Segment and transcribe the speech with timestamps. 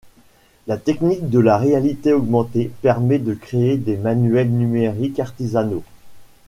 [0.65, 5.83] La technique de la réalité augmentée permet de créer des manuels numériques artisanaux.